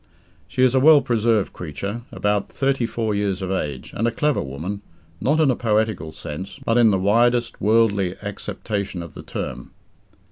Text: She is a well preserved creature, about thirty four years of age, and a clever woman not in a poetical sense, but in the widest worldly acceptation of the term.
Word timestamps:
She 0.47 0.63
is 0.63 0.73
a 0.73 0.79
well 0.79 1.01
preserved 1.03 1.53
creature, 1.53 2.01
about 2.11 2.51
thirty 2.51 2.87
four 2.87 3.13
years 3.13 3.43
of 3.43 3.51
age, 3.51 3.93
and 3.95 4.07
a 4.07 4.11
clever 4.11 4.41
woman 4.41 4.81
not 5.21 5.39
in 5.39 5.51
a 5.51 5.55
poetical 5.55 6.11
sense, 6.11 6.59
but 6.65 6.79
in 6.79 6.89
the 6.89 6.97
widest 6.97 7.61
worldly 7.61 8.15
acceptation 8.23 9.03
of 9.03 9.13
the 9.13 9.21
term. 9.21 9.69